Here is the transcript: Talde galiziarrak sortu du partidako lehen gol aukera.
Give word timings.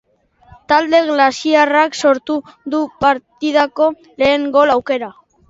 Talde 0.71 1.01
galiziarrak 1.09 1.97
sortu 2.05 2.39
du 2.75 2.81
partidako 3.05 3.91
lehen 4.25 4.49
gol 4.59 4.77
aukera. 4.79 5.13